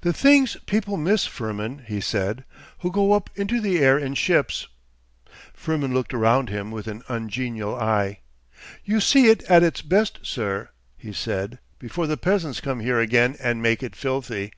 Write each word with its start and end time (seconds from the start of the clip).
'The 0.00 0.14
things 0.14 0.56
people 0.64 0.96
miss, 0.96 1.26
Firmin,' 1.26 1.80
he 1.86 2.00
said, 2.00 2.46
'who 2.78 2.90
go 2.90 3.12
up 3.12 3.28
into 3.34 3.60
the 3.60 3.78
air 3.78 3.98
in 3.98 4.14
ships!' 4.14 4.68
Firmin 5.52 5.92
looked 5.92 6.14
around 6.14 6.48
him 6.48 6.70
with 6.70 6.86
an 6.88 7.02
ungenial 7.10 7.74
eye. 7.78 8.20
'You 8.86 9.00
see 9.02 9.26
it 9.28 9.42
at 9.42 9.62
its 9.62 9.82
best, 9.82 10.20
sir,' 10.22 10.70
he 10.96 11.12
said, 11.12 11.58
'before 11.78 12.06
the 12.06 12.16
peasants 12.16 12.62
come 12.62 12.80
here 12.80 12.98
again 13.00 13.36
and 13.38 13.60
make 13.60 13.82
it 13.82 13.94
filthy. 13.94 14.50